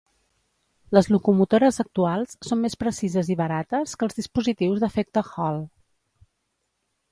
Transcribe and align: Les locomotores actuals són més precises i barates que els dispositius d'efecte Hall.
Les 0.97 1.09
locomotores 1.15 1.77
actuals 1.83 2.33
són 2.47 2.61
més 2.63 2.77
precises 2.85 3.31
i 3.35 3.37
barates 3.43 3.95
que 4.01 4.09
els 4.09 4.19
dispositius 4.23 4.83
d'efecte 4.87 5.27
Hall. 5.29 5.63